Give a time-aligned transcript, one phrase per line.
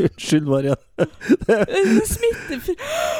[0.00, 0.76] Unnskyld.
[2.04, 2.74] Smittefri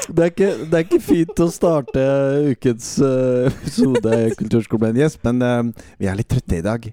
[0.08, 2.04] Det er, ikke, det er ikke fint å starte
[2.52, 6.66] ukens eh, episode i Kulturskolen med en gjest, men uh, vi er litt trøtte i
[6.66, 6.90] dag.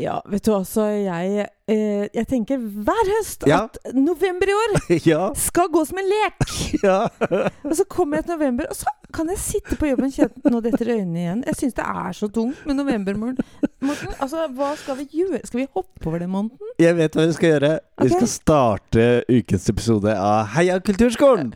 [0.00, 3.60] Ja, vet du altså, jeg eh, Jeg tenker hver høst Ja.
[3.68, 4.72] at november i år
[5.12, 5.28] ja.
[5.38, 6.42] skal gå som en lek!
[6.86, 6.96] ja.
[7.68, 10.50] Og så kommer jeg til november, og så kan jeg sitte på jobben og kjenne
[10.50, 11.44] Nå detter øynene igjen.
[11.46, 13.38] Jeg syns det er så tungt med novembermorgen.
[13.86, 15.40] Morten, altså, hva skal vi gjøre?
[15.46, 16.74] Skal vi hoppe over den måneden?
[16.82, 17.72] Jeg vet hva vi skal gjøre.
[18.02, 21.54] Vi skal starte ukens episode av Heia Kulturskolen!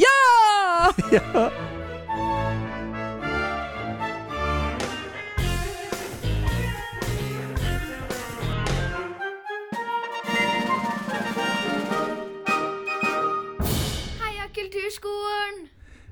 [0.00, 0.16] Ja!
[1.16, 1.48] Ja.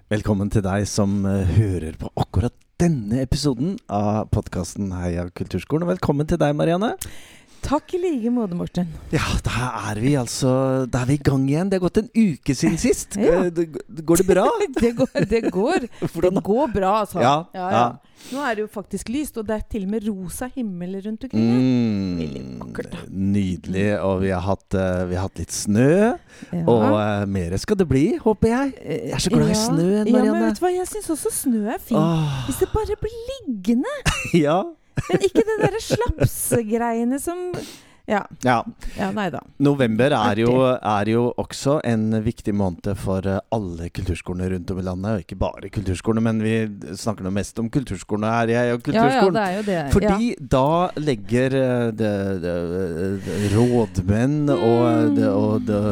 [0.09, 5.85] Velkommen til deg som eh, hører på akkurat denne episoden av podkasten Heia Kulturskolen.
[5.85, 6.95] Og velkommen til deg, Marianne.
[7.65, 8.87] Takk i like måte, Morten.
[9.13, 11.69] Ja, da er vi altså Da er vi i gang igjen.
[11.69, 13.17] Det har gått en uke siden sist.
[13.21, 13.43] Ja.
[13.49, 14.45] Eh, Går det bra?
[14.81, 15.89] Det går, det går.
[16.29, 17.21] Det går bra, altså.
[17.25, 17.89] Ja, ja.
[18.33, 21.23] Nå er det jo faktisk lyst, og det er til og med rosa himmel rundt
[21.29, 21.45] omkring.
[22.19, 23.85] Veldig Mm, vakkert, nydelig.
[24.03, 26.15] Og vi har hatt, eh, vi har hatt litt snø.
[26.65, 28.73] Og uh, mer skal det bli, håper jeg.
[28.83, 30.25] Jeg er så glad i snø, Marianne.
[30.27, 31.99] Ja, men vet du hva, jeg syns også snø er fint.
[32.01, 33.95] Åh, Hvis det bare blir liggende.
[34.35, 34.59] ja.
[35.09, 37.53] Men ikke det derre slapsegreiene som
[38.09, 38.23] Ja.
[38.41, 38.63] ja.
[38.97, 39.43] ja nei da.
[39.61, 44.81] November er jo, er jo også en viktig måned for eh, alle kulturskolene rundt om
[44.81, 45.11] i landet.
[45.11, 48.55] Og ikke bare kulturskolene, men vi snakker nå mest om kulturskolene her.
[48.55, 49.83] Jeg og Ja, ja, det er jo det.
[49.93, 52.15] Fordi da legger eh, det,
[52.47, 52.57] det,
[53.27, 55.83] det, rådmenn og, og det,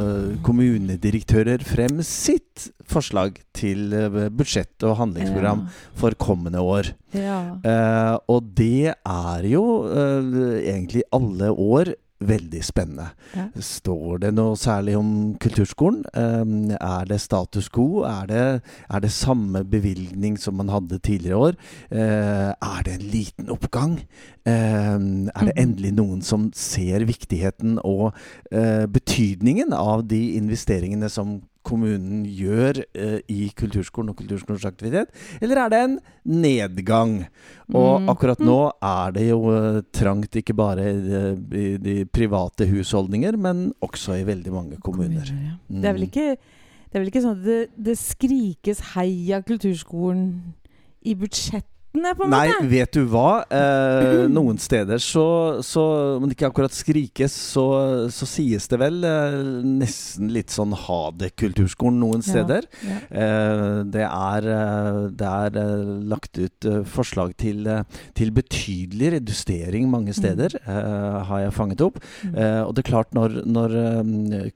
[0.46, 5.66] kommunedirektører frem sitt forslag til eh, budsjett og handlingsprogram
[6.00, 6.94] for kommende år.
[7.16, 7.40] Ja.
[7.64, 11.94] Eh, og det er jo eh, egentlig alle år
[12.26, 13.10] veldig spennende.
[13.36, 13.42] Ja.
[13.60, 15.08] Står det noe særlig om
[15.40, 15.98] kulturskolen?
[16.16, 18.04] Eh, er det status quo?
[18.08, 18.44] Er det,
[18.88, 21.58] er det samme bevilgning som man hadde tidligere år?
[21.90, 23.98] Eh, er det en liten oppgang?
[24.46, 25.62] Eh, er det Mhm.
[25.66, 28.14] endelig noen som ser viktigheten og
[28.50, 35.10] eh, betydningen av de investeringene som kommunen gjør eh, i kulturskolen og kulturskolens aktivitet?
[35.42, 37.16] Eller er det en nedgang?
[37.74, 38.08] Og Mm.
[38.12, 41.22] akkurat nå er det jo eh, trangt ikke bare i de,
[41.58, 45.26] i de private husholdninger, men også i veldig mange kommuner.
[45.26, 45.56] ja.
[45.68, 46.06] Det er Mm.
[46.08, 46.28] ikke
[46.86, 50.54] det er vel ikke sånn at det, det skrikes 'heia kulturskolen'
[51.04, 51.14] i
[51.96, 52.68] budsjettene, på en Nei, måte?
[52.70, 53.44] vet du hva?
[53.50, 55.84] Eh, noen steder så, så
[56.16, 57.66] Om det ikke akkurat skrikes, så,
[58.12, 62.66] så sies det vel eh, nesten litt sånn ha det kulturskolen noen steder.
[62.86, 62.98] Ja.
[63.10, 67.66] Eh, det er, eh, det er eh, lagt ut eh, forslag til,
[68.16, 72.00] til betydelig redustering mange steder, eh, har jeg fanget opp.
[72.24, 72.34] Mm.
[72.34, 73.78] Eh, og det er klart, når, når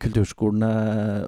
[0.03, 0.73] kulturskolene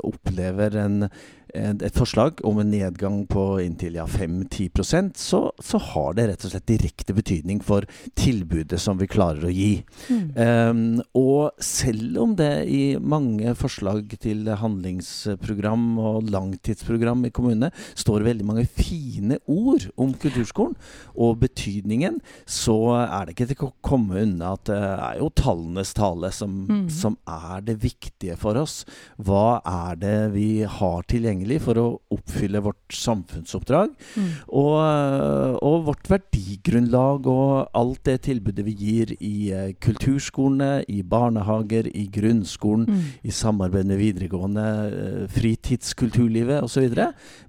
[0.07, 1.07] opplever en,
[1.55, 6.53] et forslag om en nedgang på inntil ja, 5-10% så, så har det rett og
[6.55, 7.85] slett direkte betydning for
[8.19, 9.83] tilbudet som vi klarer å gi.
[10.09, 10.23] Mm.
[10.37, 10.81] Um,
[11.19, 18.49] og selv om det i mange forslag til handlingsprogram og langtidsprogram i kommunene står veldig
[18.49, 20.77] mange fine ord om kulturskolen
[21.13, 25.93] og betydningen, så er det ikke til å komme unna at det er jo tallenes
[25.97, 26.89] tale som, Mm.
[26.91, 28.85] som er det viktige for oss.
[29.19, 33.93] Hva er det vi har tilgjengelig for å oppfylle vårt samfunnsoppdrag?
[34.17, 34.29] Mm.
[34.49, 41.89] Og, og vårt verdigrunnlag og alt det tilbudet vi gir i eh, kulturskolene, i barnehager,
[41.93, 43.03] i grunnskolen, Mm.
[43.23, 46.89] i samarbeid med videregående, eh, fritidskulturlivet osv.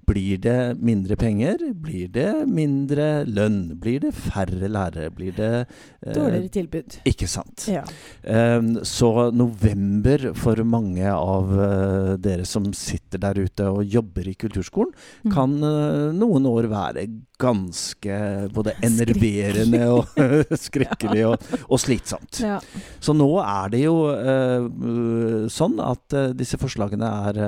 [0.06, 1.58] Blir det mindre penger?
[1.74, 3.78] Blir det mindre lønn?
[3.80, 5.10] Blir det færre lærere?
[5.14, 5.66] Blir det
[6.02, 6.98] eh, Dårligere tilbud.
[7.08, 7.66] Ikke sant.
[7.68, 7.84] Ja.
[8.24, 14.34] Um, så november for mange av uh, dere som sitter der ute og jobber i
[14.34, 14.92] kulturskolen,
[15.24, 15.32] Mm.
[15.32, 17.06] kan eh, noen år være
[17.40, 18.16] ganske
[18.54, 20.18] både enerverende og
[20.66, 22.38] skrekkelig og, og slitsomt.
[22.44, 22.60] Ja.
[23.02, 27.40] Så nå er det jo uh, sånn at uh, disse forslagene er,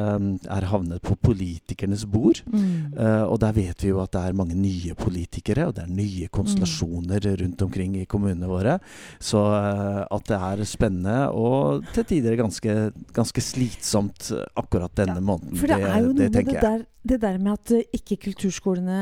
[0.56, 2.42] er havnet på politikernes bord.
[2.50, 2.96] Mm.
[2.98, 5.94] Uh, og der vet vi jo at det er mange nye politikere, og det er
[5.94, 8.78] nye konstellasjoner rundt omkring i kommunene våre.
[9.22, 12.74] Så at det er spennende og til tider ganske,
[13.14, 16.62] ganske slitsomt akkurat denne måneden, For det er jo det, det tenker jeg.
[16.62, 19.00] der, det der med at eh, ikke kulturskolene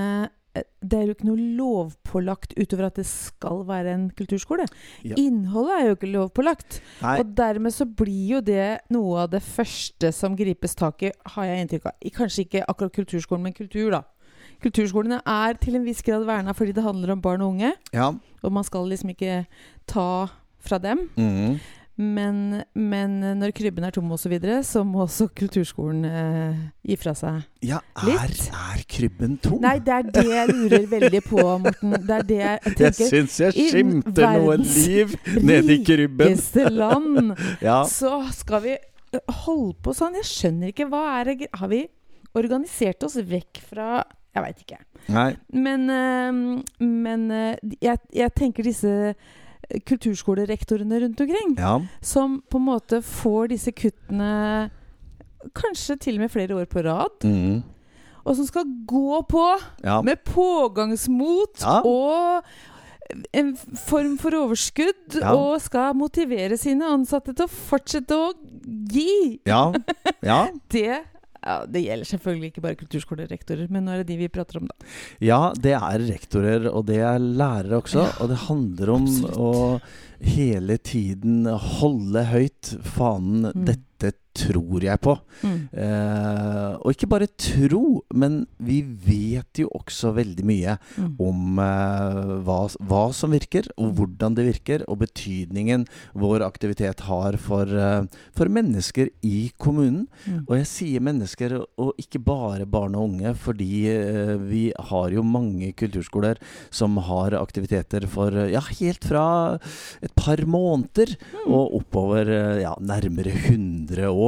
[0.54, 4.66] eh, det er jo ikke noe lovpålagt utover at det skal være en kulturskole.
[5.02, 5.16] Ja.
[5.18, 6.80] Innholdet er jo ikke lovpålagt.
[7.02, 11.10] Nei, Og dermed så blir jo det noe av det første som gripes tak i,
[11.34, 11.96] har jeg inntrykk av.
[12.14, 14.02] Kanskje ikke akkurat kulturskolen, men kultur, da.
[14.62, 17.72] Kulturskolene er til en viss grad verna fordi det handler om barn og unge.
[17.92, 18.12] ja,
[18.44, 19.46] Og man skal liksom ikke
[19.90, 20.28] ta
[20.64, 21.08] fra dem.
[21.18, 21.58] Mm.
[21.94, 26.56] Men, men når krybben er tom osv., så, videre, så må også kulturskolen eh,
[26.90, 28.48] gi fra seg Ja, er, Litt.
[28.50, 29.60] er krybben tom?
[29.62, 31.94] Nei, det er det jeg lurer veldig på, Morten.
[32.02, 33.10] Det er det jeg jeg tenker.
[33.12, 35.14] syns jeg i skimter noe verdens liv
[35.46, 36.32] nedi krybben.
[36.34, 37.36] Rikeste land.
[37.62, 37.84] Ja.
[37.88, 38.74] Så skal vi
[39.44, 40.16] holde på sånn.
[40.18, 40.88] Jeg skjønner ikke.
[40.90, 41.84] Hva er det Har vi
[42.34, 44.02] organisert oss vekk fra
[44.34, 44.80] Jeg veit ikke.
[45.14, 45.28] Nei.
[45.54, 45.86] Men,
[46.82, 47.24] men
[47.78, 49.14] jeg, jeg tenker disse
[49.86, 51.80] kulturskolerektorene rundt omkring, Ja.
[52.00, 54.70] som på en måte får disse kuttene
[55.54, 57.62] kanskje til og med flere år på rad, Mm.
[58.24, 59.46] og som skal gå på
[59.84, 60.00] ja.
[60.02, 61.80] med pågangsmot Ja.
[61.84, 62.42] og
[63.34, 68.32] en form for overskudd, og skal motivere sine ansatte til å fortsette å
[68.90, 69.40] gi.
[69.46, 69.72] Ja.
[70.22, 70.46] ja.
[70.72, 71.02] Det,
[71.44, 74.68] ja, det gjelder selvfølgelig ikke bare kulturskolerektorer, men nå er det de vi prater om,
[74.70, 74.88] da.
[75.24, 78.06] Ja, det er rektorer, og det er lærere også.
[78.24, 79.36] Og det handler om absolutt.
[79.36, 81.44] å hele tiden
[81.80, 83.64] holde høyt fanen Mm.
[83.66, 85.18] 'Dette tror jeg på'.
[85.42, 85.68] Mm.
[85.72, 91.16] Eh, og ikke bare tro, men vi vet jo også veldig mye Mm.
[91.20, 92.58] om eh, hva,
[92.88, 98.04] hva som virker, og hvordan det virker, og betydningen vår aktivitet har for, eh,
[98.34, 100.06] for mennesker i kommunen.
[100.26, 100.44] Mm.
[100.48, 105.22] Og jeg sier mennesker, og ikke bare barn og unge, fordi eh, vi har jo
[105.22, 106.36] mange kulturskoler
[106.70, 109.58] som har aktiviteter for ja, helt fra
[110.02, 111.14] et par måneder
[111.44, 111.52] Mm.
[111.52, 114.23] og oppover eh, ja, nærmere 100 år.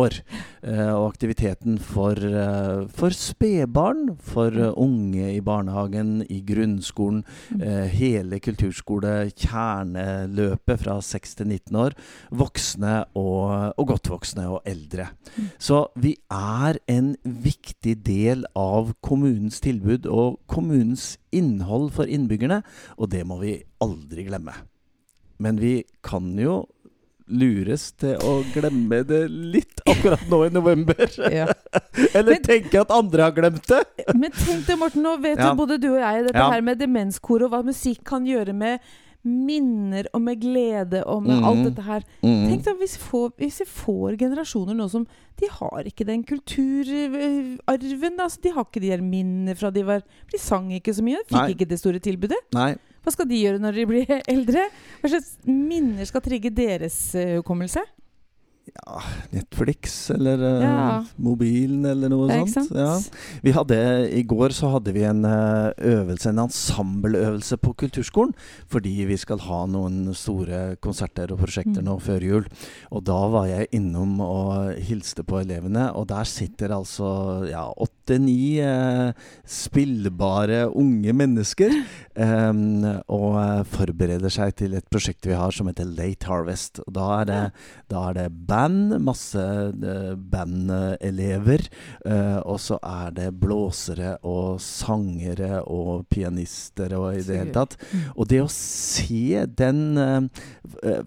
[0.67, 7.63] Eh, og aktiviteten for, eh, for spedbarn, for eh, unge i barnehagen, i grunnskolen, Mm.
[7.63, 11.93] eh, hele kulturskole, kjerneløpet fra 6 til 19 år,
[12.33, 15.09] voksne og, og godt voksne og eldre.
[15.37, 15.51] Mm.
[15.59, 22.63] Så vi er en viktig del av kommunens tilbud og kommunens innhold for innbyggerne,
[22.99, 24.55] og det må vi aldri glemme.
[25.39, 26.65] Men vi kan jo
[27.29, 31.07] lures til å glemme det litt akkurat nå i november.
[31.33, 31.49] Ja.
[32.15, 33.83] Eller Men- tenke at andre har glemt det.
[34.15, 35.51] Men tenk deg, Morten, nå vet Ja.
[35.51, 36.51] jo både du og jeg dette Ja.
[36.53, 38.81] her med demenskor, og hva musikk kan gjøre med
[39.27, 41.45] minner og med glede og med Mhm.
[41.49, 42.03] alt dette her.
[42.23, 42.45] Mm.
[42.47, 45.07] Tenk deg hvis vi, får, hvis vi får generasjoner nå som
[45.37, 47.59] De har ikke den kulturarven.
[47.69, 50.01] Altså, de har ikke de her minnene fra de var
[50.33, 51.51] De sang ikke så mye, fikk Nei.
[51.55, 52.39] ikke det store tilbudet.
[52.55, 52.77] Nei.
[53.07, 54.67] Hva skal de gjøre når de blir eldre?
[55.03, 57.85] Hva slags minner skal trigge deres eh, hukommelse?
[58.67, 58.99] Ja,
[59.31, 60.87] Netflix eller eh, Ja.
[61.23, 62.73] mobilen eller noe Ja, sånt.
[62.75, 62.97] Ja.
[63.45, 63.77] Vi hadde,
[64.11, 68.35] I går så hadde vi en eh, øvelse, en ensembleøvelse på kulturskolen.
[68.67, 71.87] Fordi vi skal ha noen store konserter og prosjekter Mm.
[71.93, 72.51] nå før jul.
[72.91, 77.69] Og da var jeg innom og hilste på elevene, og der sitter altså ja,
[78.07, 79.13] åtte-ni eh,
[79.45, 81.73] spillbare unge mennesker
[82.15, 86.81] em, og eh, forbereder seg til et prosjekt vi har som heter Late Harvest.
[86.87, 87.41] Og da er det,
[87.91, 91.67] da er det band, masse eh, bandelever.
[92.07, 97.77] eh, og så er det blåsere og sangere og pianister og i det hele tatt.
[98.15, 100.31] Og det å se den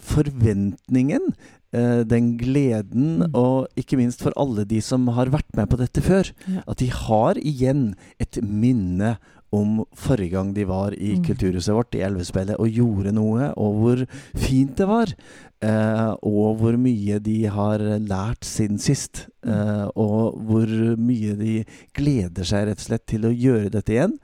[0.03, 1.31] forventningen
[1.71, 3.35] den gleden, Mm.
[3.35, 6.31] og ikke minst for alle de som har vært med på dette før.
[6.47, 6.63] Ja.
[6.67, 9.17] At de har igjen et minne
[9.53, 11.23] om forrige gang de var i Mm.
[11.25, 15.13] kulturhuset vårt i Elvespillet og gjorde noe, og hvor fint det var.
[15.61, 19.27] Eh, og hvor mye de har lært siden sist.
[19.43, 19.51] Mm.
[19.51, 24.17] Eh, og hvor mye de gleder seg rett og slett til å gjøre dette igjen.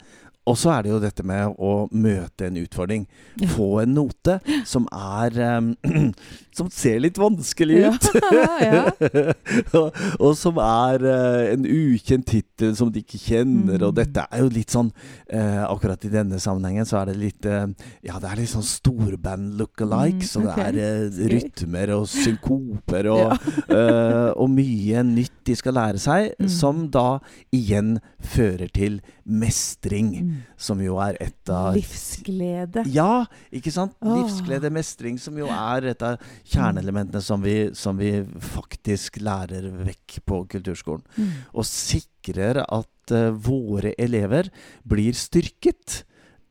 [0.48, 3.08] Og så er det jo dette med å møte en utfordring.
[3.50, 6.12] Få en note som er eh,
[6.56, 8.06] Som ser litt vanskelig ut.
[8.64, 8.86] ja.
[9.80, 13.82] og, og som er uh, en ukjent tittel som de ikke kjenner.
[13.84, 13.98] Og Mm.
[14.00, 14.88] dette er jo litt sånn
[15.34, 17.66] uh, Akkurat i denne sammenhengen så er det litt uh,
[18.06, 20.24] Ja, det er litt sånn storband look-alike.
[20.24, 20.56] Mm, så det
[20.88, 23.36] er rytmer og synkoper og,
[23.70, 24.32] Ja.
[24.42, 26.48] og mye nytt de skal lære seg, Mm.
[26.50, 27.20] som da
[27.54, 30.10] igjen fører til mestring.
[30.24, 30.32] Mm.
[30.58, 32.84] Som jo er et av Livsglede.
[32.94, 33.94] ja, ikke sant?
[34.02, 34.18] Oh.
[34.20, 38.12] Livsglede, mestring, som jo er et av kjerneelementene som vi, som vi
[38.42, 41.06] faktisk lærer vekk på kulturskolen.
[41.18, 41.32] Mm.
[41.54, 44.50] Og sikrer at uh, våre elever
[44.88, 46.04] blir styrket.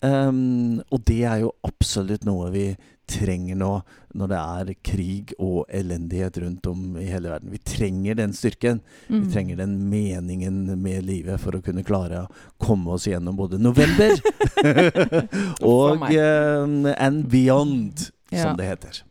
[0.04, 2.66] Um, og det er jo absolutt noe vi
[3.08, 3.70] trenger nå
[4.16, 7.50] når det er krig og elendighet rundt om i hele verden.
[7.52, 8.80] Vi trenger den styrken.
[9.08, 9.30] Vi Mm.
[9.32, 14.16] trenger den meningen med livet for å kunne klare å komme oss gjennom både november
[15.62, 18.42] og eh, and beyond, Ja.
[18.48, 19.02] som det heter.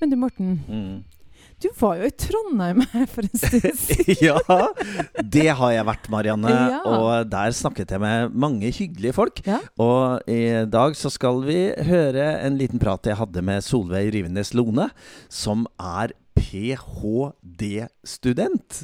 [0.00, 0.58] Men du, Morten.
[0.68, 1.00] Mm.
[1.60, 4.16] Du var jo i Trondheim her for en stund siden.
[4.24, 4.38] ja,
[5.20, 6.52] det har jeg vært, Marianne.
[6.72, 6.78] Ja.
[6.88, 9.42] Og der snakket jeg med mange hyggelige folk.
[9.44, 9.58] Ja.
[9.76, 14.54] Og i dag så skal vi høre en liten prat jeg hadde med Solveig Rivenes
[14.56, 14.88] Lone,
[15.28, 18.82] som er ph.d.-student.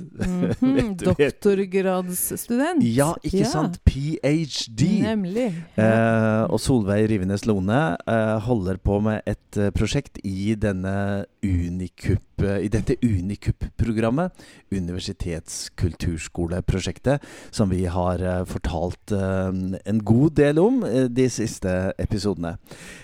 [0.60, 2.82] Mhm, Doktorgradsstudent.
[2.84, 3.44] Ja, ikke Ja.
[3.50, 3.78] sant?
[3.84, 5.02] Ph.d.
[5.02, 5.54] Nemlig.
[5.78, 12.42] Eh, og Solveig Rivenes Lone eh, holder på med et eh, prosjekt i denne Unikup
[12.42, 14.30] eh, I dette Unikup-programmet,
[14.74, 17.20] Universitetskulturskoleprosjektet,
[17.54, 22.56] som vi har eh, fortalt en god del om de siste episodene.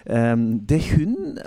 [0.05, 1.39] Det hun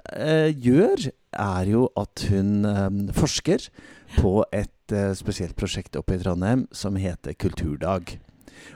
[0.63, 0.97] gjør,
[1.35, 3.69] er jo at hun eh, forsker
[4.17, 8.17] på et eh, spesielt prosjekt oppe i Trondheim som heter Kulturdag.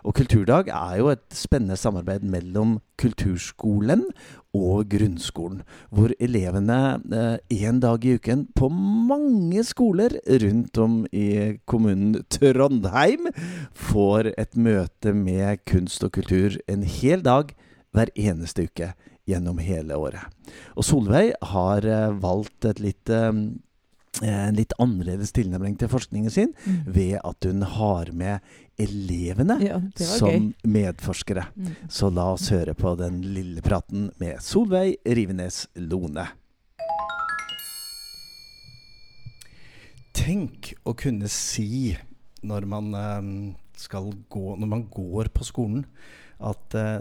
[0.04, 4.04] Og Kulturdag er jo et spennende samarbeid mellom kulturskolen
[4.56, 5.62] og grunnskolen,
[5.94, 7.00] hvor elevene
[7.54, 13.30] én dag i uken på mange skoler rundt om i kommunen Trondheim
[13.74, 17.56] får et møte med kunst og kultur en hel dag
[17.96, 18.94] hver eneste uke
[19.30, 20.26] gjennom hele året.
[20.76, 23.32] Og Solveig har eh, valgt et litt eh,
[24.26, 26.80] en litt annerledes tilnærming til forskningen sin Mm.
[26.92, 28.42] ved at hun har med
[28.82, 30.54] elevene Ja, som gøy.
[30.68, 31.46] medforskere.
[31.56, 31.70] Mm.
[31.88, 36.26] Så la oss høre på den lille praten med Solveig Rivenes Lone.
[40.16, 41.96] Tenk å kunne si
[42.44, 43.30] når man eh,
[43.80, 45.86] skal gå Når man går på skolen,
[46.40, 47.00] at eh,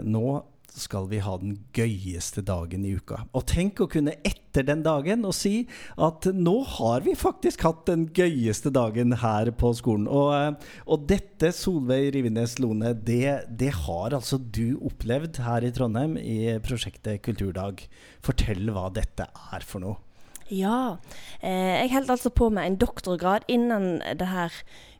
[0.75, 3.23] skal vi ha den gøyeste dagen i uka.
[3.35, 5.63] Og tenk å kunne etter den dagen og si
[6.01, 10.07] at nå har vi faktisk hatt den gøyeste dagen her på skolen.
[10.07, 15.73] Og, eh, og dette, Solveig Rivenes Lone, det, det har altså du opplevd her i
[15.75, 17.85] Trondheim i prosjektet Kulturdag.
[18.25, 19.97] Fortell hva dette er for noe.
[20.49, 20.97] Ja.
[21.45, 24.53] Eh, jeg holdt altså på med en doktorgrad innen det her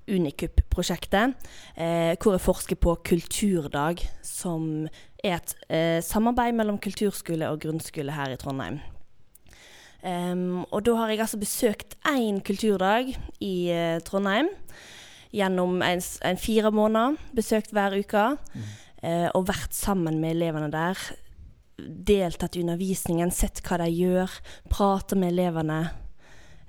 [0.09, 1.35] Unikup-prosjektet,
[1.77, 4.87] eh, hvor jeg forsker på Kulturdag, som
[5.23, 8.79] er et eh, samarbeid mellom kulturskole og grunnskole her i Trondheim.
[9.99, 13.09] Um, og da har jeg altså besøkt én kulturdag
[13.43, 14.47] i eh, Trondheim
[15.35, 17.17] gjennom en, en fire måneder.
[17.35, 18.29] Besøkt hver uke.
[19.03, 20.99] eh, og vært sammen med elevene der.
[21.79, 24.31] Deltatt i undervisningen, sett hva de gjør.
[24.69, 25.89] prata med elevene.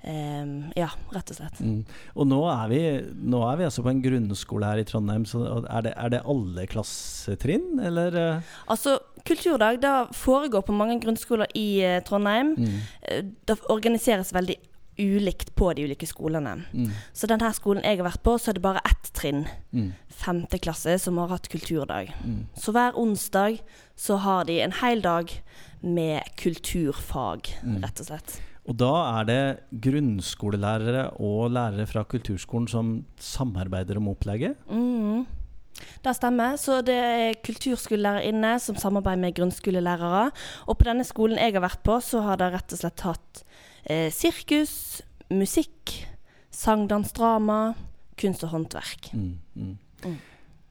[0.03, 1.59] Em, ja, rett og slett.
[1.61, 1.83] Mm.
[2.15, 2.79] Og nå er, vi,
[3.29, 5.25] nå er vi altså på en grunnskole her i Trondheim.
[5.29, 8.17] Så er det, er det alle klassetrinn, eller?
[8.17, 8.55] eh?
[8.67, 12.55] Altså, Kulturdag da foregår på mange grunnskoler i eh, Trondheim.
[12.57, 12.79] Mm.
[13.05, 14.55] Eh, Det organiseres veldig
[15.01, 16.63] ulikt på de ulike skolene.
[16.73, 16.89] Mm.
[17.13, 19.93] Så denne skolen jeg har vært på, så er det bare ett trinn, Mm.
[20.09, 22.09] femte klasse, som har hatt kulturdag.
[22.25, 22.47] Mm.
[22.57, 23.61] Så hver onsdag
[23.95, 25.31] så har de en hel dag
[25.81, 27.81] med kulturfag, Mm.
[27.83, 28.41] rett og slett.
[28.71, 29.41] Og da er det
[29.83, 34.55] grunnskolelærere og lærere fra kulturskolen som samarbeider om opplegget?
[34.71, 35.25] Mm.
[36.05, 36.55] Det stemmer.
[36.55, 40.29] Så det er kulturskolelærerinne som samarbeider med grunnskolelærere.
[40.71, 43.43] Og på denne skolen jeg har vært på, så har det rett og slett hatt
[43.83, 45.01] eh, sirkus,
[45.31, 45.97] musikk,
[46.51, 47.73] sang, dans, drama,
[48.21, 49.11] kunst og håndverk.
[49.11, 50.19] Mm, mm.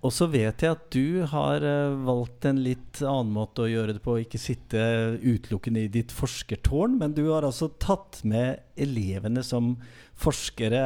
[0.00, 0.06] Mm.
[0.08, 3.98] Og så vet jeg at du har eh, valgt en litt annen måte å gjøre
[3.98, 4.16] det på.
[4.22, 4.80] Ikke sitte
[5.20, 9.74] utelukkende i ditt forskertårn, men du har altså tatt med elevene som
[10.20, 10.80] forskere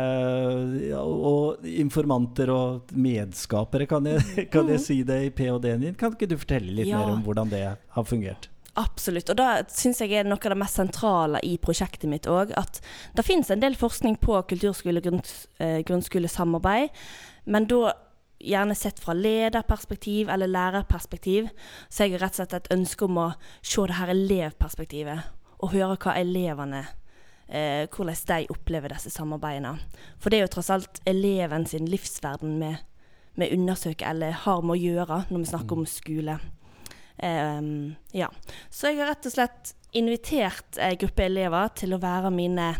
[0.98, 5.94] og informanter og medskapere, kan jeg, kan jeg si det i ph.d.-en din?
[5.98, 6.98] Kan ikke du fortelle litt Ja.
[7.02, 8.50] mer om hvordan det har fungert?
[8.74, 9.30] Absolutt.
[9.30, 12.50] Og det syns jeg er noe av det mest sentrale i prosjektet mitt òg.
[12.58, 12.80] At
[13.14, 16.88] det finnes en del forskning på kulturskole- og grunns, eh,
[17.46, 17.92] men da
[18.40, 21.48] gjerne sett fra lederperspektiv eller lærerperspektiv.
[21.88, 23.30] Så jeg har rett og slett et ønske om å
[23.62, 26.84] se det her elevperspektivet, og høre hva elevene
[27.48, 29.76] eh, hvordan de opplever disse samarbeidene.
[30.18, 32.74] For det er jo tross alt eleven sin livsverden vi,
[33.40, 36.38] vi undersøker eller har med å gjøre når vi snakker om skole.
[37.14, 38.26] Um, ja.
[38.74, 42.72] Så jeg har rett og slett invitert en gruppe elever til å være mine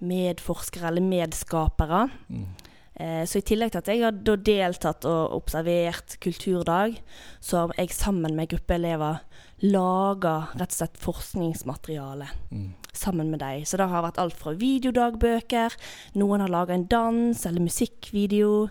[0.00, 2.08] medforskere eller medskapere.
[2.32, 2.48] Mm.
[2.96, 6.98] Eh, så i tillegg til at jeg har deltatt og observert kulturdag,
[7.40, 9.26] så har jeg sammen med gruppeelever gruppe
[9.62, 12.74] laga rett og slett forskningsmateriale Mm.
[12.92, 13.64] sammen med dem.
[13.64, 15.76] Så det har vært alt fra videodagbøker,
[16.14, 18.68] noen har laga en dans eller musikkvideo,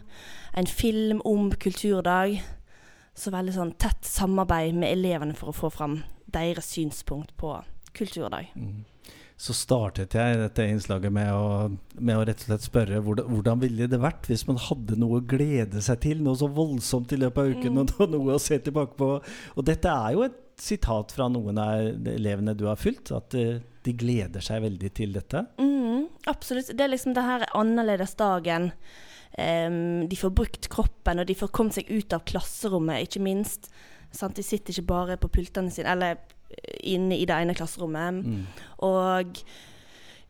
[0.55, 2.41] en film om kulturdag.
[3.15, 8.47] Så veldig sånn tett samarbeid med elevene for å få fram deres synspunkt på kulturdag.
[8.55, 8.85] Mm.
[9.39, 13.61] Så startet jeg dette innslaget med å, med å rett og slett spørre hvordan, hvordan
[13.61, 17.19] ville det vært hvis man hadde noe å glede seg til, noe så voldsomt i
[17.21, 17.93] løpet av uken, Mm.
[18.03, 19.07] og noe å se tilbake på.
[19.55, 23.61] Og dette er jo et sitat fra noen av elevene du har fulgt, at eh,
[23.87, 25.45] de gleder seg veldig til dette.
[25.57, 26.73] Mm, Absolutt.
[26.75, 28.73] Det er liksom det her annerledesdagen.
[29.39, 33.69] Um, de får brukt kroppen, og de får kommet seg ut av klasserommet, ikke minst.
[34.11, 34.35] Sant?
[34.35, 36.19] De sitter ikke bare på pultene sine, eller
[36.83, 38.23] inne i det ene klasserommet.
[38.23, 38.45] Mm.
[38.87, 39.41] Og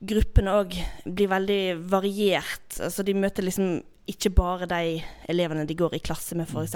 [0.09, 2.79] gruppene òg blir veldig variert.
[2.79, 6.73] Altså de møter liksom ikke bare de elevene de går i klasse med, f.eks.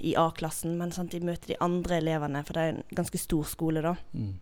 [0.00, 1.12] i A-klassen, men sant?
[1.12, 3.92] de møter de andre elevene, for det er en ganske stor skole, da.
[4.16, 4.38] Mm.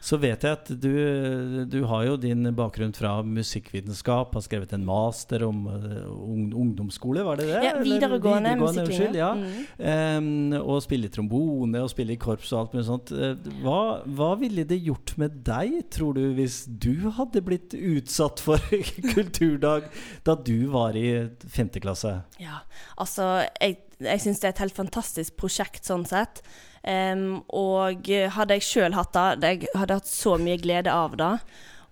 [0.00, 4.84] Så vet jeg at du, du har jo din bakgrunn fra musikkvitenskap, har skrevet en
[4.86, 7.62] master om uh, ung, ungdomsskole, var det det?
[7.66, 9.18] Ja, videregående, videregående musikklinje.
[9.18, 9.32] ja.
[9.34, 10.52] Mm.
[10.54, 13.12] Um, og spille trombone og spille i korps og alt mulig sånt.
[13.14, 18.42] Uh, Hva, hva ville det gjort med deg, tror du, hvis du hadde blitt utsatt
[18.44, 18.62] for
[19.14, 19.90] kulturdag
[20.26, 21.08] da du var i
[21.50, 22.20] femte klasse?
[22.42, 22.62] Ja,
[22.96, 23.28] altså
[23.58, 26.42] jeg, jeg syns det er et helt fantastisk prosjekt sånn sett.
[26.86, 31.34] Em, og hadde jeg sjøl hatt det, jeg hadde hatt så mye glede av det.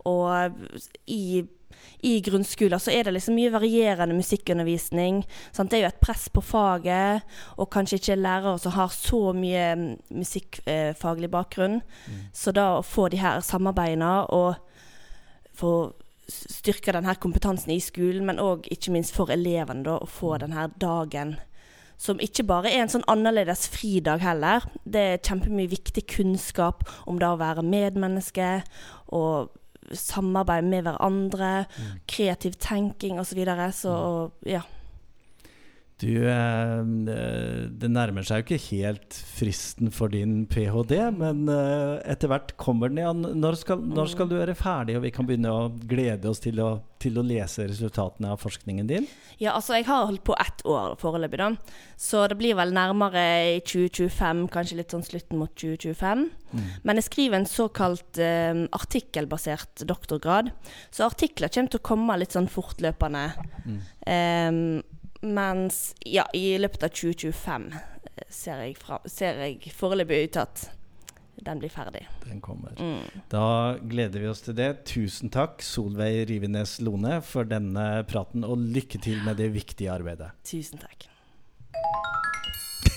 [0.06, 0.58] Og
[1.10, 1.42] i,
[2.06, 5.24] i grunnskolen så er det liksom mye varierende musikkundervisning.
[5.50, 5.72] Sant?
[5.72, 7.26] Det er jo et press på faget,
[7.58, 9.90] og kanskje ikke lærere som har så mye mm,
[10.22, 11.80] musikkfaglig bakgrunn.
[12.32, 14.54] Så da å få de her samarbeidene og
[15.56, 15.74] få
[16.28, 20.36] styrke den her kompetansen i skolen, men òg ikke minst for elevene, da, å få
[20.42, 21.36] den her dagen.
[21.98, 24.66] Som ikke bare er en sånn annerledes fridag heller.
[24.84, 28.60] Det er kjempemye viktig kunnskap om det å være medmenneske
[29.16, 29.54] og
[29.96, 31.52] samarbeid med hverandre.
[32.10, 33.32] Kreativ tenking osv.
[33.32, 33.70] Så, videre.
[33.72, 33.94] så
[34.46, 34.62] ja.
[35.96, 36.82] Du, eh,
[37.72, 42.92] det nærmer seg jo ikke helt fristen for din ph.d., men eh, etter hvert kommer
[42.92, 43.22] den igjen.
[43.40, 46.60] Når skal, når skal du være ferdig, og vi kan begynne å glede oss til
[46.60, 46.68] å,
[47.00, 49.06] til å lese resultatene av forskningen din?
[49.40, 51.78] Ja, altså jeg har holdt på ett år foreløpig, da.
[51.96, 53.24] Så det blir vel nærmere
[53.54, 56.26] i 2025, kanskje litt sånn slutten mot 2025.
[56.84, 60.52] Men jeg skriver en såkalt eh, artikkelbasert doktorgrad.
[60.92, 63.24] Så artikler kommer til å komme litt sånn fortløpende.
[64.06, 64.60] Em,
[65.34, 70.44] mens ja, i løpet av 2025 eh, ser jeg, fra, ser jeg foreløpig ut til
[70.44, 70.66] at
[71.46, 72.06] den blir ferdig.
[72.24, 72.72] Den kommer.
[72.80, 73.20] Mm.
[73.30, 74.70] Da gleder vi oss til det.
[74.88, 80.32] Tusen takk, Solveig Rivenes Lone, for denne praten, og lykke til med det viktige arbeidet.
[80.48, 81.10] Tusen takk.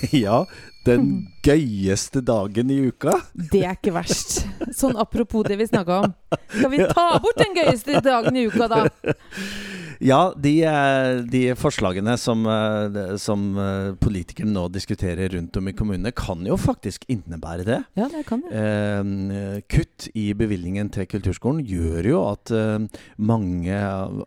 [0.16, 0.46] Ja,
[0.86, 3.18] den gøyeste dagen i uka.
[3.34, 4.38] Det er ikke verst.
[4.72, 6.14] Sånn apropos det vi snakka om.
[6.54, 8.86] Skal vi ta bort den gøyeste dagen i uka, da?
[10.00, 15.74] Ja, de, eh, de forslagene som, eh, som eh, politikerne nå diskuterer rundt om i
[15.76, 17.80] kommunene, kan jo faktisk innebære det.
[18.00, 18.50] Ja, det kan det.
[18.56, 22.86] Eh, kutt i bevilgningen til kulturskolen gjør jo at eh,
[23.20, 23.80] mange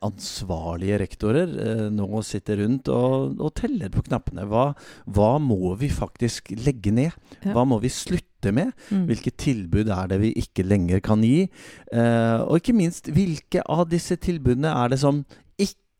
[0.06, 4.46] ansvarlige rektorer eh, nå sitter rundt og, og teller på knappene.
[4.46, 4.70] Hva,
[5.10, 7.18] hva må vi faktisk legge ned?
[7.42, 7.58] Ja.
[7.58, 8.76] Hva må vi slutte med?
[8.92, 9.08] Mm.
[9.10, 11.48] Hvilke tilbud er det vi ikke lenger kan gi?
[11.90, 15.24] Eh, og ikke minst, hvilke av disse tilbudene er det som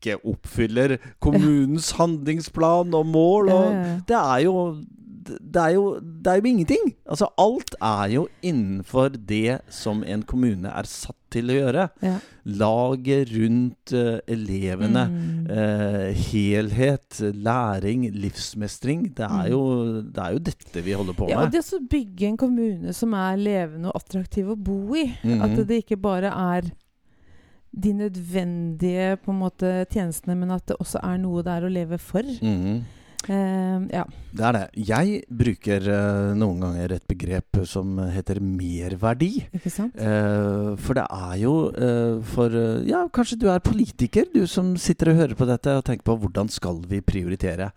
[0.04, 3.54] ikke oppfyller kommunens handlingsplan og mål?
[3.54, 3.96] Og ja, ja.
[4.08, 4.58] det er jo
[5.24, 6.94] det er, jo, det er jo ingenting.
[7.08, 11.86] Altså, alt er jo innenfor det som en kommune er satt til å gjøre.
[12.04, 12.14] Ja.
[12.60, 15.06] Laget rundt uh, elevene.
[15.10, 15.48] Mm.
[15.48, 19.08] Uh, helhet, læring, livsmestring.
[19.16, 19.64] Det er, jo,
[20.04, 21.56] det er jo dette vi holder på Ja, og med.
[21.56, 25.08] det å bygge en kommune som er levende og attraktiv å bo i.
[25.24, 25.40] Mm.
[25.46, 26.72] At det ikke bare er
[27.74, 32.22] de nødvendige måte tjenestene, men at det også er noe det er å leve for.
[32.22, 32.84] Mhm.
[33.30, 34.04] Eh, ja.
[34.34, 34.62] Det er det.
[34.88, 39.44] Jeg bruker uh, noen ganger et begrep som heter merverdi.
[39.54, 39.94] Ikke sant?
[39.94, 41.52] Uh, for det er jo
[42.34, 42.56] for
[42.88, 46.16] Ja, kanskje du er politiker, du som sitter og hører på dette og tenker på
[46.24, 47.70] hvordan skal vi prioritere.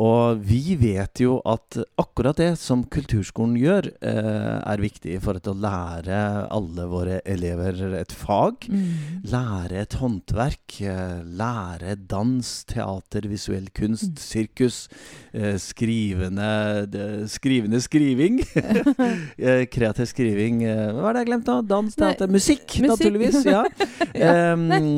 [0.00, 6.22] Og vi vet jo at akkurat det som kulturskolen gjør, er viktig for å lære
[6.54, 8.64] alle våre elever et fag.
[8.72, 9.28] Mm.
[9.28, 10.78] Lære et håndverk.
[11.38, 14.16] Lære dans, teater, visuell kunst, Mm.
[14.16, 14.87] sirkus.
[15.32, 18.40] Eh, Skrivende Skrivende skriving.
[19.38, 20.62] Eh, Kreativ skriving.
[20.66, 21.62] eh, Hva er det jeg glemte nå?
[21.68, 22.88] Dans, teater, musikk, musikk.
[22.90, 23.44] naturligvis.
[23.46, 23.64] Ja.
[24.18, 24.54] Ja.
[24.54, 24.96] Um,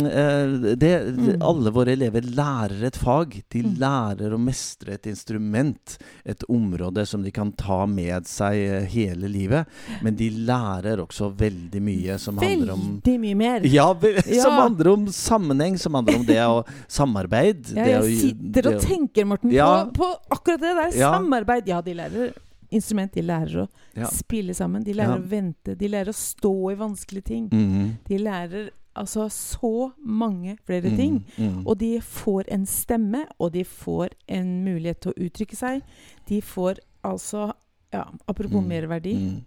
[0.79, 1.43] det, Mm.
[1.45, 3.35] alle våre elever lærer et fag.
[3.53, 3.75] De Mm.
[3.81, 5.99] lærer å mestre et instrument.
[6.25, 9.67] Et område som de kan ta med seg hele livet.
[10.03, 13.61] Men de lærer også veldig mye som handler om Veldig mye mer.
[13.67, 14.61] ja, vel, som Ja.
[14.63, 17.75] handler om sammenheng, som handler om det å samarbeid.
[17.75, 19.80] Ja, det å- jeg sitter og det å- tenker, Morten, Ja.
[19.87, 20.99] På, akkurat det der.
[20.99, 21.13] Ja.
[21.17, 21.67] Samarbeid.
[21.69, 22.33] Ja, de lærer
[22.71, 23.13] instrument.
[23.15, 24.07] De lærer å Ja.
[24.07, 24.85] spille sammen.
[24.85, 25.19] De lærer Ja.
[25.19, 25.75] å vente.
[25.77, 27.49] De lærer å stå i vanskelige ting.
[27.51, 31.25] Mhm, De lærer altså så mange flere mhm, ting.
[31.39, 31.67] mhm.
[31.67, 35.83] Og de får en stemme, og de får en mulighet til å uttrykke seg.
[36.29, 37.53] De får altså
[37.93, 39.15] Ja, apropos Mm, merverdi.
[39.17, 39.41] mm.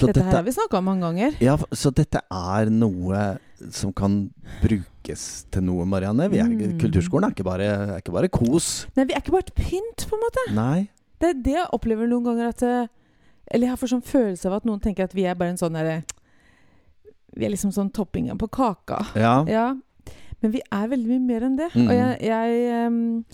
[0.00, 1.36] Så Dette her har vi snakka om mange ganger.
[1.40, 3.38] ja, så dette er noe
[3.70, 6.30] som kan brukes til noe, Marianne.
[6.32, 6.78] Vi er, Mm.
[6.80, 8.86] Kulturskolen er ikke, bare, er ikke bare kos.
[8.96, 10.44] Nei, vi er ikke bare et pynt, på en måte.
[10.54, 10.88] Nei.
[11.20, 12.86] Det er det jeg opplever noen ganger at eh,
[13.54, 15.76] Eller jeg får sånn følelse av at noen tenker at vi er bare en sånn
[15.76, 16.02] derre
[17.36, 19.02] Vi er liksom sånn toppingen på kaka.
[19.14, 19.44] Ja.
[19.48, 19.66] Ja.
[20.42, 21.70] Men vi er veldig mye mer enn det.
[21.74, 21.86] Mm.
[21.88, 23.24] Og jeg, jeg, um,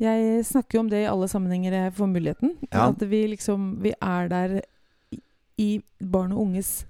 [0.00, 2.56] jeg snakker jo om det i alle sammenhenger jeg får muligheten.
[2.70, 2.88] Ja.
[2.90, 4.60] At vi liksom Vi er der
[5.12, 5.20] i,
[5.58, 6.84] i barn og unges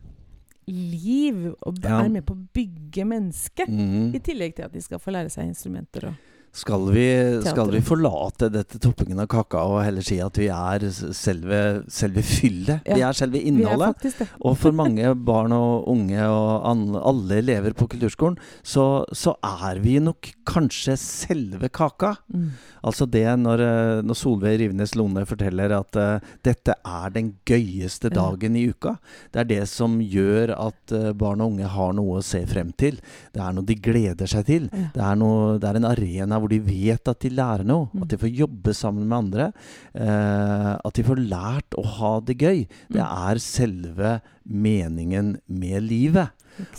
[0.67, 1.53] liv.
[1.63, 3.71] Og er med på å bygge mennesket.
[3.71, 4.15] Mm.
[4.17, 6.26] I tillegg til at de skal få lære seg instrumenter og
[6.57, 7.07] Skal vi,
[7.45, 11.61] skal vi forlate dette toppingen av kaka og heller si at vi er selve,
[11.93, 12.87] selve fyllet?
[12.87, 14.07] Vi er selve innholdet.
[14.23, 14.31] er.
[14.41, 19.99] Og for mange barn og unge og alle elever på kulturskolen, så, så er vi
[20.01, 22.15] nok kanskje selve kaka.
[22.33, 22.49] Mm.
[22.87, 28.09] Altså det når, eh, når Solveig Rivenes Lone forteller at uh, dette er den gøyeste
[28.13, 28.15] Ja.
[28.21, 28.97] dagen i uka.
[29.35, 32.71] Det er det som gjør at uh, barn og unge har noe å se frem
[32.79, 33.01] til.
[33.35, 34.69] Det er noe de gleder seg til.
[34.71, 34.89] Ja.
[34.95, 37.89] Det er, noe, det er en arena hvor de vet at de lærer noe.
[37.93, 38.03] Mm.
[38.03, 39.53] At de får jobbe sammen med andre.
[39.95, 42.67] Eh, at de får lært å ha det gøy.
[42.91, 43.29] Det Mm.
[43.31, 46.31] er selve meningen med livet.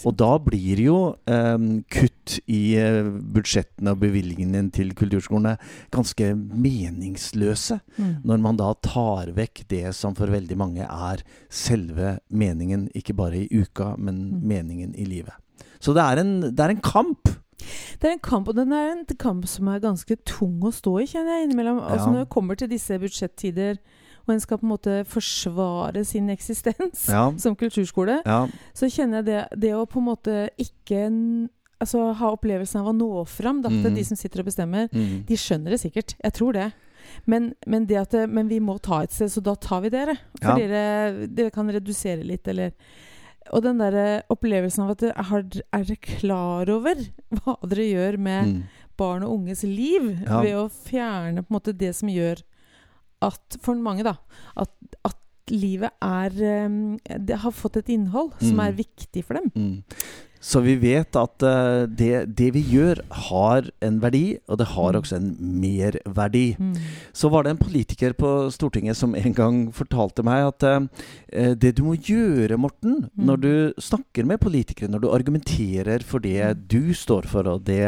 [0.06, 1.58] Og da blir jo eh,
[1.93, 5.58] kutt i eh, budsjettene og bevilgningene til kulturskolene
[5.93, 7.80] ganske meningsløse.
[7.99, 8.13] Mm.
[8.25, 13.43] Når man da tar vekk det som for veldig mange er selve meningen, ikke bare
[13.45, 14.41] i uka, men Mm.
[14.47, 15.34] meningen i livet.
[15.80, 17.30] Så det er en, det er en kamp.
[18.00, 21.00] Det er en kamp, og den er en kamp som er ganske tung å stå
[21.02, 21.80] i, kjenner jeg innimellom.
[21.84, 22.12] Altså Ja.
[22.13, 23.78] Når det kommer til disse budsjettider,
[24.28, 27.32] og en skal på en måte forsvare sin eksistens Ja.
[27.43, 28.47] som kulturskole, ja.
[28.76, 31.06] så kjenner jeg det, det å på en måte ikke
[31.80, 33.95] altså, ha opplevelsen av å nå fram da, Mhm.
[33.95, 34.89] de som sitter og bestemmer.
[34.91, 35.26] Mm.
[35.28, 36.15] De skjønner det sikkert.
[36.23, 36.73] Jeg tror det.
[37.26, 39.89] Men, men, det at det, men vi må ta et sted, så da tar vi
[39.89, 40.17] dere.
[40.41, 40.67] For Ja.
[40.67, 42.73] dere, dere kan redusere litt, eller
[43.54, 45.26] Og den der opplevelsen av at dere
[45.74, 46.96] er dere klar over
[47.40, 48.64] hva dere gjør med Mm.
[48.98, 50.42] barn og unges liv Ja.
[50.42, 52.42] ved å fjerne på en måte det som gjør
[53.22, 54.16] at For mange, da.
[54.56, 54.70] At,
[55.06, 55.18] at
[55.50, 58.68] livet er em, Det har fått et innhold som Mm.
[58.68, 59.52] er viktig for dem.
[59.56, 59.84] Mm.
[60.39, 64.93] Så vi vet at eh, det, det vi gjør, har en verdi, og det har
[64.93, 65.00] Mm.
[65.02, 66.56] også en merverdi.
[66.60, 66.76] Mm.
[67.13, 71.76] Så var det en politiker på Stortinget som en gang fortalte meg at eh, det
[71.78, 73.26] du må gjøre, Morten, Mm.
[73.26, 76.63] når du snakker med politikere, når du argumenterer for det Mm.
[76.67, 77.82] du står for, og det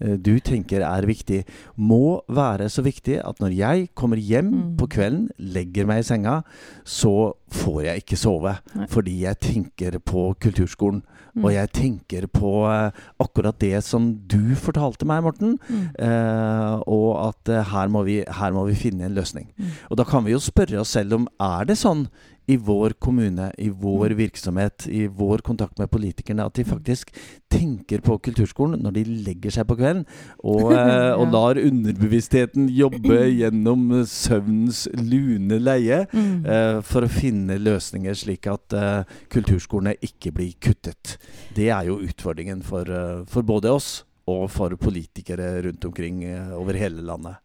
[0.00, 1.44] eh, du tenker er viktig,
[1.76, 6.42] må være så viktig at når jeg kommer hjem på kvelden, legger meg i senga,
[6.84, 8.58] så får jeg ikke sove.
[8.88, 11.02] Fordi jeg tenker på kulturskolen.
[11.38, 11.87] Og jeg tenker
[12.34, 12.90] på eh,
[13.22, 15.56] akkurat det som du fortalte meg, Morten.
[15.68, 15.84] Mm.
[15.98, 19.48] Eh, og at eh, her, må vi, her må vi finne en løsning.
[19.56, 19.70] Mm.
[19.90, 22.08] Og da kan vi jo spørre oss selv om er det sånn
[22.48, 24.16] i vår kommune, i vår Mm.
[24.16, 26.70] virksomhet, i vår kontakt med politikerne, at de Mm.
[26.70, 27.10] faktisk
[27.50, 30.06] tenker på kulturskolen når de legger seg på kvelden,
[30.42, 36.06] og, eh, og lar underbevisstheten jobbe gjennom søvnens lune leie.
[36.12, 36.46] Mm.
[36.46, 41.18] eh, for å finne løsninger slik at eh, kulturskolene ikke blir kuttet.
[41.54, 42.84] Det er jo utfordringen for,
[43.28, 47.36] for både oss og for politikere rundt omkring over hele landet.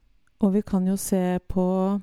[0.42, 2.02] Og vi kan jo se på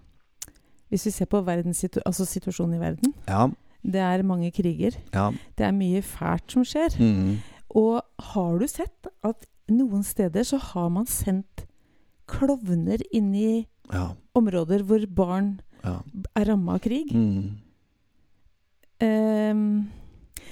[0.90, 3.48] Hvis vi ser på verdenssitu altså situasjonen i verden Ja.
[3.81, 4.98] Det er mange kriger.
[5.14, 5.31] ja.
[5.57, 6.96] Det er mye fælt som skjer.
[7.00, 7.38] Mm.
[7.70, 11.64] Og har du sett at noen steder så har man sendt
[12.29, 14.11] klovner inn i ja.
[14.35, 16.00] områder hvor barn ja.
[16.37, 17.14] er ramma av krig?
[17.14, 17.57] Mm.
[19.00, 19.90] Um,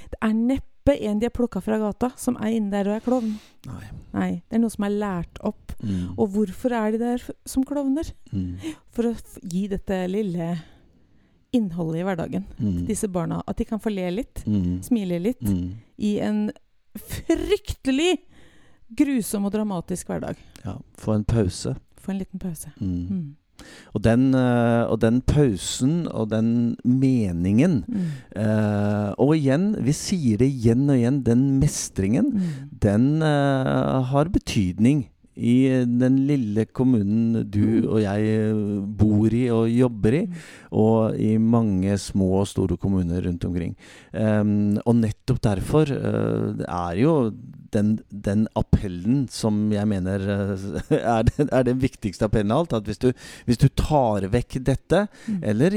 [0.08, 3.00] det er neppe en de har plukka fra gata, som er inne der og er
[3.04, 3.34] klovn.
[3.66, 3.84] Nei.
[4.14, 5.72] Nei, det er noe som er lært opp.
[5.82, 6.14] Mm.
[6.18, 8.08] Og hvorfor er de der som klovner?
[8.32, 8.56] Mm.
[8.90, 10.56] For å gi dette lille
[11.52, 12.44] innholdet i hverdagen.
[12.58, 12.86] Mm.
[12.86, 13.42] Disse barna.
[13.48, 14.82] At de kan få le litt, Mm.
[14.82, 15.76] smile litt, Mm.
[15.98, 16.50] i en
[16.96, 18.18] fryktelig
[18.96, 20.36] grusom og dramatisk hverdag.
[20.64, 20.78] Ja.
[20.96, 21.74] Få en pause.
[22.00, 22.70] Få en liten pause.
[22.80, 23.36] Mm.
[23.94, 28.08] Og, den, eh, og den pausen og den meningen Mm.
[28.36, 32.40] uh, Og igjen, vi sier det igjen og igjen, den mestringen Mm.
[32.82, 35.06] den uh, har betydning
[35.38, 37.88] i den lille kommunen du Mm.
[37.88, 38.54] og jeg
[38.98, 40.32] bor i og jobber i, Mm.
[40.72, 43.76] Og i mange små og store kommuner rundt omkring.
[44.12, 47.14] Um, og nettopp derfor uh, er jo
[47.72, 50.62] den, den appellen som jeg mener eh,
[50.96, 52.72] er, den, er den viktigste appellen av alt.
[52.78, 53.10] At hvis du,
[53.44, 55.40] hvis du tar vekk dette, Mm.
[55.44, 55.74] eller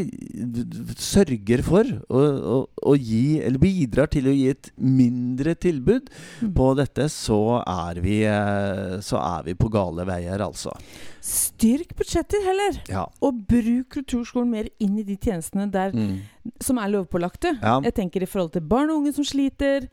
[1.02, 2.58] sørger for å, å,
[2.92, 6.10] å gi, eller bidrar til å gi et mindre tilbud
[6.42, 6.54] Mm.
[6.58, 10.72] på dette, så er vi, eh, så er vi på gale veier, altså.
[11.22, 13.04] Styrk budsjetter heller, Ja.
[13.22, 16.20] og bruk kulturskolen mer inn i de tjenestene der, Mm.
[16.62, 17.56] som er lovpålagte.
[17.62, 17.80] Ja.
[17.82, 19.88] Jeg tenker i forhold til barn og unge som sliter.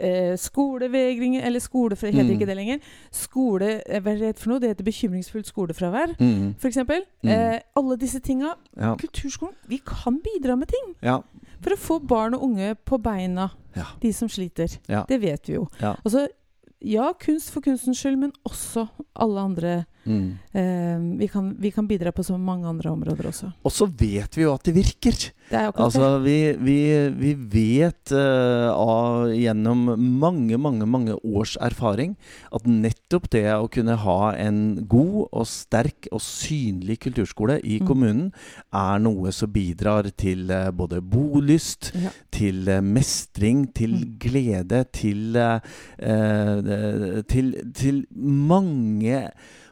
[0.00, 2.30] Eh, skolevegring Eller skole, heter Mm.
[2.38, 2.78] ikke det lenger.
[3.10, 4.60] Skole, eh, Hva er det for noe?
[4.60, 6.54] Det heter bekymringsfullt skolefravær, Mm.
[6.58, 6.76] f.eks.
[7.22, 7.28] Mm.
[7.28, 8.54] Eh, alle disse tinga.
[8.76, 8.94] Ja.
[8.96, 11.20] Kulturskolen, vi kan bidra med ting Ja.
[11.60, 13.50] for å få barn og unge på beina.
[13.76, 13.84] Ja.
[14.00, 14.78] De som sliter.
[15.08, 15.68] Det vet vi jo.
[15.80, 16.28] Altså,
[16.80, 20.24] ja, kunst for kunstens skyld, men også alle andre Mm.
[20.52, 23.52] eh, vi, kan, vi kan bidra på så mange andre områder også.
[23.64, 25.18] Og så vet vi jo at det virker.
[25.50, 26.76] Det er Altså, vi, vi,
[27.18, 32.12] vi vet uh, av, gjennom mange, mange, mange års erfaring
[32.54, 37.86] at nettopp det å kunne ha en god og sterk og synlig kulturskole i Mm.
[37.88, 38.32] kommunen,
[38.72, 41.90] er noe som bidrar til uh, både bolyst.
[41.98, 42.10] Ja.
[42.30, 44.18] til eh, mestring, til Mm.
[44.22, 45.36] glede, til
[47.28, 49.30] til, til mange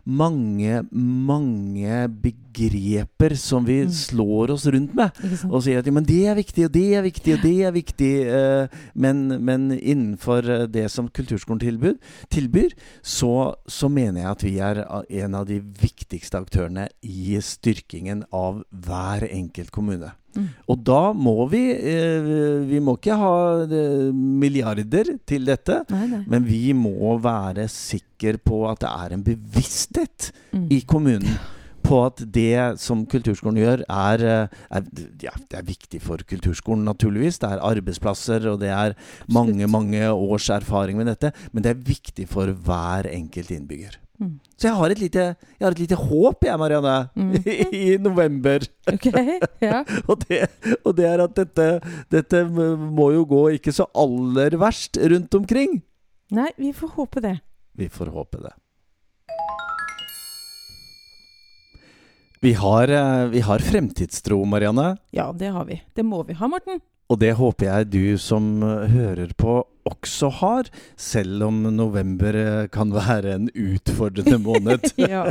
[0.08, 3.90] mange, mange begreper som vi Mm.
[3.92, 5.10] slår oss rundt med.
[5.50, 7.72] Og sier at ja, men det er viktig, og det er viktig, og det er
[7.72, 8.12] viktig.
[8.26, 11.98] eh, men, men innenfor eh, det som kulturskolen tilbyr,
[12.30, 14.82] tilbyr så, så mener jeg at vi er
[15.24, 20.12] en av de viktigste aktørene i styrkingen av hver enkelt kommune.
[20.36, 20.48] Mm.
[20.68, 22.26] Og da må vi eh,
[22.68, 23.32] Vi må ikke ha
[23.64, 25.80] eh, milliarder til dette.
[25.90, 26.22] Nei, nei.
[26.28, 30.66] Men vi må være sikre på at det er en bevissthet Mm.
[30.72, 31.38] i kommunen
[31.88, 34.88] på at det som kulturskolen gjør, er, eh, er,
[35.22, 37.38] ja, det er viktig for kulturskolen, naturligvis.
[37.40, 38.96] Det er arbeidsplasser, og det er
[39.32, 41.32] mange, mange års erfaring med dette.
[41.52, 43.96] Men det er viktig for hver enkelt innbygger.
[44.18, 44.32] Mm.
[44.58, 47.34] Så jeg har lite, jeg har et lite håp, jeg, Marianne, Mm.
[47.84, 48.64] i november.
[48.90, 49.84] Okay, ja.
[50.10, 50.40] Og det,
[50.84, 51.66] og det er at dette,
[52.10, 55.78] dette må jo gå ikke så aller verst rundt omkring.
[56.34, 57.36] Nei, vi får håpe det.
[57.78, 58.54] Vi får håpe det.
[62.40, 64.96] Vi har, eh, vi har fremtidstro, Marianne.
[65.10, 65.80] Ja, det har vi.
[65.94, 66.80] Det må vi ha, Morten.
[67.10, 72.68] Og det håper jeg du som eh, hører på også har, selv om november eh,
[72.72, 74.90] kan være en utfordrende måned.
[75.14, 75.26] ja.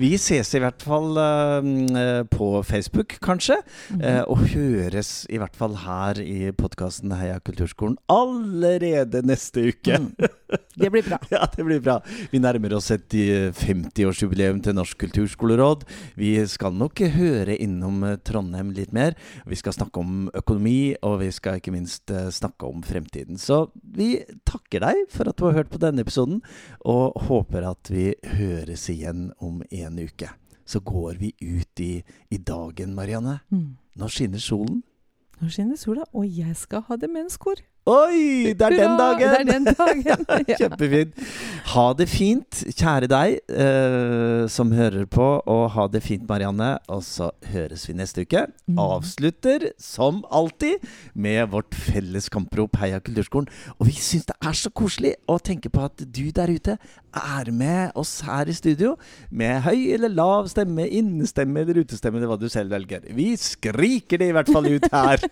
[0.00, 3.58] Vi ses i hvert fall uh, på Facebook, kanskje.
[3.90, 4.20] mm -hmm.
[4.20, 9.98] uh, og høres i hvert fall her i podkasten Heia kulturskolen allerede neste uke.
[9.98, 10.12] Mm.
[10.74, 11.18] Det blir bra.
[11.30, 12.00] Ja, det blir bra.
[12.30, 15.84] Vi nærmer oss et eh, 50-årsjubileum til Norsk kulturskoleråd.
[16.16, 19.14] Vi skal nok høre innom Trondheim litt mer.
[19.46, 23.38] Vi skal snakke om økonomi, og vi skal ikke minst snakke om fremtiden.
[23.38, 24.08] Så vi
[24.48, 26.42] takker deg for at du har hørt på denne episoden,
[26.86, 30.30] og håper at vi høres igjen om en uke.
[30.68, 33.38] Så går vi ut i, i dagen, Marianne.
[33.50, 33.78] Mm.
[33.98, 34.82] Nå skinner solen.
[35.38, 37.62] Nå skinner sola, og jeg skal ha demenskor.
[37.88, 39.22] Oi, det er den dagen!
[39.22, 40.04] Det er den dagen.
[40.48, 40.56] Ja.
[40.60, 41.14] Kjempefint.
[41.72, 46.74] Ha det fint, kjære deg eh, som hører på, og ha det fint, Marianne.
[46.92, 48.44] Og så høres vi neste uke.
[48.68, 48.78] Mm.
[48.82, 53.48] Avslutter som alltid med vårt felles kamprop Heia kulturskolen.
[53.78, 56.78] Og vi syns det er så koselig å tenke på at du der ute
[57.18, 58.94] er med oss her i studio
[59.30, 63.06] med høy eller lav stemme, innestemme eller utestemme, eller hva du selv velger.
[63.16, 65.24] Vi skriker det i hvert fall ut her.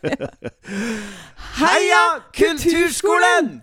[1.61, 2.03] Heia
[2.47, 3.63] Kulturskolen!